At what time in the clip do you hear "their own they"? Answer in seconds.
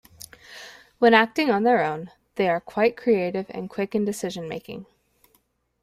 1.61-2.49